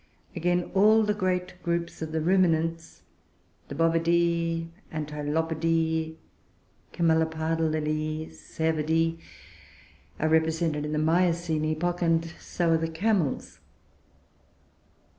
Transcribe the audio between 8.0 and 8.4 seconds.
and